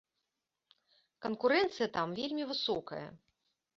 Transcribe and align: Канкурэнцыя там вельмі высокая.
Канкурэнцыя 1.25 1.87
там 1.99 2.07
вельмі 2.21 2.43
высокая. 2.53 3.07